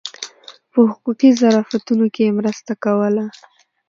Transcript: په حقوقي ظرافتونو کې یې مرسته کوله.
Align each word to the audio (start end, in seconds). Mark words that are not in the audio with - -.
په 0.71 0.79
حقوقي 0.91 1.29
ظرافتونو 1.41 2.05
کې 2.13 2.21
یې 2.25 2.35
مرسته 2.39 2.73
کوله. 2.83 3.25